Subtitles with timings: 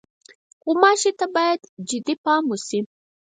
[0.63, 2.79] غوماشې ته باید جدي پام وشي.